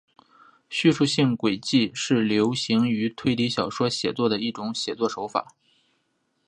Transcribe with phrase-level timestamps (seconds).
[0.67, 5.49] 叙述性诡计是流行于推理小说写作的一种写作手法。